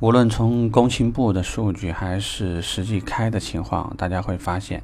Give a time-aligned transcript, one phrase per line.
[0.00, 4.82] 无论从工信部的数据还是实际开的情况，大家会发现，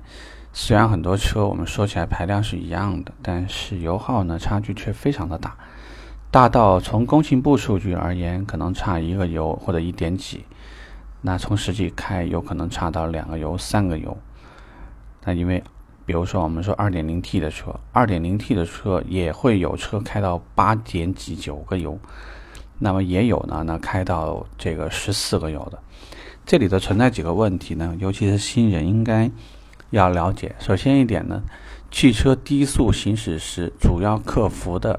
[0.53, 5.57] 虽然很多车我们说起来排量是一样的，但是油耗呢差距却非常的大，
[6.31, 10.45] 大到从工信部数据而言，可能差一个油或者一点几，
[11.23, 14.17] 那从实际开有可能差到两个油、三个油。
[15.25, 15.63] 那因为，
[16.07, 21.99] 比如说我们说二点零 T 的车，二点零 T 的车也会有车开到八点几九个油。
[22.83, 25.79] 那么也有呢，那开到这个十四个油的，
[26.47, 27.95] 这里头存在几个问题呢？
[28.01, 29.31] 尤其是新人应该
[29.91, 30.57] 要了解。
[30.59, 31.43] 首先一点呢，
[31.91, 34.99] 汽车低速行驶时，主要克服的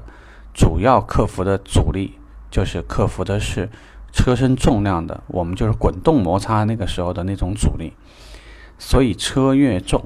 [0.54, 2.14] 主要克服的阻力，
[2.52, 3.68] 就是克服的是
[4.12, 7.92] 车身重量的，我们就是滚动摩擦那个时候的那种阻力。
[8.78, 10.04] 所以车越重，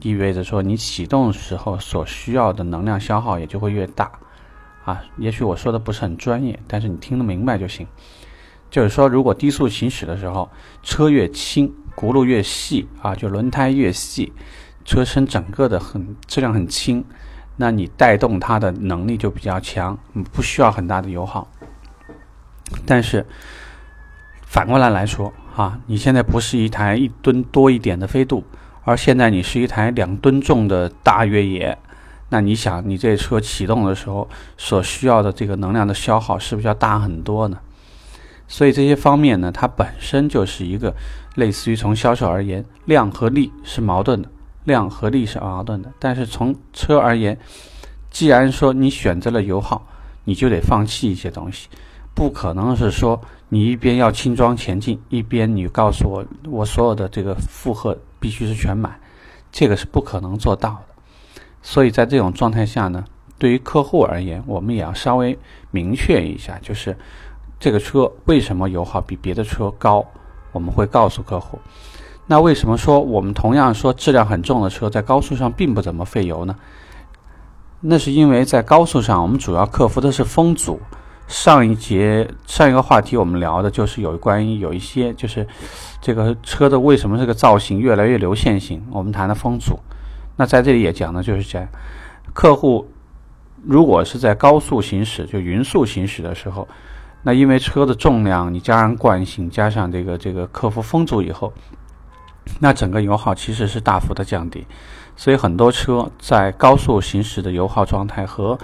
[0.00, 4.10] 意味着说你启动时候所需要的能量消耗也就会越大。
[4.88, 7.86] 啊，也许我说的不是很专业，但是你听得明白就行。
[8.70, 10.48] 就是说，如果低速行驶的时候，
[10.82, 14.32] 车越轻，轱辘越细啊，就轮胎越细，
[14.86, 17.04] 车身整个的很质量很轻，
[17.56, 19.98] 那你带动它的能力就比较强，
[20.32, 21.46] 不需要很大的油耗。
[22.86, 23.26] 但是
[24.40, 28.42] 反过来来说，啊，你现在不是一台一吨多一点的飞度，
[28.84, 31.76] 而现在你是一台两吨重的大越野。
[32.30, 37.58] 那你想，你这车启动的时候所需要的这个能量的消耗是不是要大很多呢？
[38.46, 40.94] 所以这些方面呢，它本身就是一个
[41.34, 44.28] 类似于从销售而言，量和力是矛盾的，
[44.64, 45.92] 量和力是矛盾的。
[45.98, 47.38] 但是从车而言，
[48.10, 49.86] 既然说你选择了油耗，
[50.24, 51.68] 你就得放弃一些东西，
[52.14, 58.98] 不可能是说你一边要轻装前进，一边你告诉我我所有的这个负荷必须是全满，
[59.52, 60.97] 这个是不可能做到的。
[61.62, 63.04] 所以在这种状态下呢，
[63.38, 65.38] 对于客户而言，我们也要稍微
[65.70, 66.96] 明确一下，就是
[67.58, 70.04] 这个车为什么油耗比别的车高，
[70.52, 71.58] 我们会告诉客户。
[72.26, 76.54] 那为什么说我们同样说质量很重的车在高速上并不怎么费油呢？
[77.80, 80.80] 那是因为在高速上，我们主要克服的是风阻。
[81.26, 85.46] 上一节上一个话题我们聊的就是有关于有一些就是
[86.00, 89.78] 这个车的为什么这个造型越来越流线型，我们谈的风阻。
[90.38, 91.66] 那在这里也讲的就是讲，
[92.32, 92.88] 客户
[93.64, 96.68] 如果是在高速行驶，就匀速行驶的时候，
[97.22, 101.52] 那因为车的重量，你加上惯性，加上这个这个克服风阻以后，
[102.60, 104.64] 那整个油耗其实是大幅的降低。
[105.16, 108.56] 所以很多车在高速行驶的油耗状态和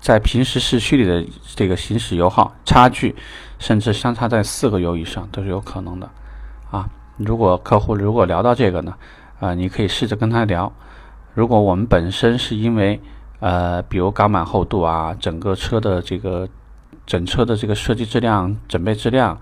[0.00, 1.24] 在平时市区里的
[1.54, 3.14] 这个行驶油耗差距，
[3.60, 6.10] 甚至相差在四个油以上都是有可能的。
[6.72, 8.94] 啊，如果客户如果聊到这个呢，
[9.38, 10.72] 啊，你可以试着跟他聊。
[11.34, 13.00] 如果我们本身是因为，
[13.38, 16.48] 呃，比如钢板厚度啊，整个车的这个
[17.06, 19.40] 整车的这个设计质量、整备质量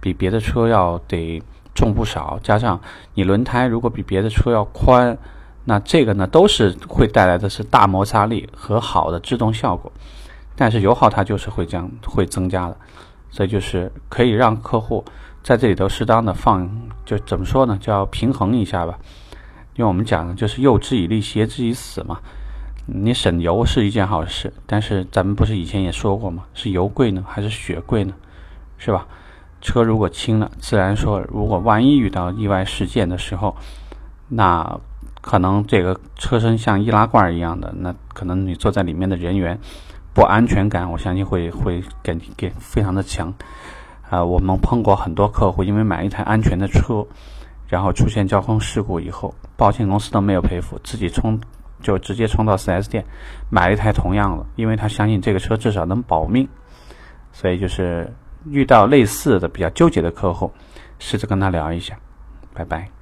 [0.00, 1.42] 比别的车要得
[1.74, 2.80] 重不少，加上
[3.14, 5.16] 你轮胎如果比别的车要宽，
[5.64, 9.92] 那这个呢都是会带来的是大摩擦力和好的制动效果，
[10.56, 12.76] 但是油耗它就是会降会增加的，
[13.30, 15.04] 所以就是可以让客户
[15.42, 16.68] 在这里头适当的放，
[17.04, 18.98] 就怎么说呢，叫平衡一下吧。
[19.76, 22.18] 因为我们讲的就是诱之以利，挟之以死嘛。
[22.86, 26.44] 你省油是一件好事，但是咱们不是以前也说过吗？
[26.54, 28.14] 是油贵呢，还是血贵呢？
[28.78, 29.06] 是吧？
[29.60, 33.56] 车如果轻了，自然说，如果万一遇到意外事件的时候，
[34.28, 34.78] 那
[35.20, 39.58] 可能这个车身像易拉罐一样的，那可能你坐在里面的人员
[40.14, 43.34] 不安全感，我相信会会给给非常的强。
[44.08, 47.04] 啊，我们碰过很多客户，因为买一台安全的车。
[47.68, 51.40] 然后出现交通事故以后，保险公司都没有赔付，自己冲
[51.80, 53.04] 就直接冲到 4S 店
[53.50, 56.48] 买了一台同样的，因为他相信这个车至少能保命，
[57.32, 58.12] 所以就是
[58.46, 60.50] 遇到类似的比较纠结的客户，
[60.98, 61.98] 试着跟他聊一下，
[62.54, 62.95] 拜拜。